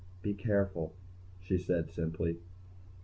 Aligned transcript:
"Be 0.23 0.33
careful," 0.33 0.95
she 1.41 1.59
said 1.59 1.91
simply. 1.91 2.39